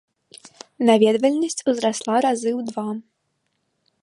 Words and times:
Наведвальнасць 0.89 1.65
узрасла 1.69 2.15
разы 2.29 2.51
ў 2.59 2.71
два. 2.71 2.89